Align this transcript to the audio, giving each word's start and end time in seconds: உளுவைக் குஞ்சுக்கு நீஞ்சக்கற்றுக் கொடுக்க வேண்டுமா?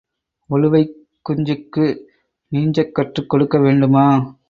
உளுவைக் 0.49 0.95
குஞ்சுக்கு 1.29 1.85
நீஞ்சக்கற்றுக் 2.51 3.27
கொடுக்க 3.27 3.59
வேண்டுமா? 3.59 4.35